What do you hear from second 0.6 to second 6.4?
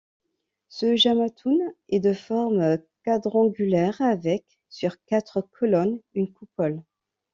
Ce jamatoun est de forme quadrangulaire, avec, sur quatre colonnes, une